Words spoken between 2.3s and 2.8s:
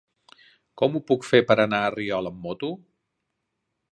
amb moto?